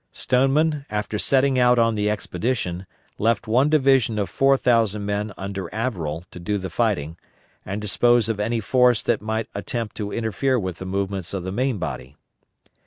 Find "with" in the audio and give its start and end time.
10.59-10.77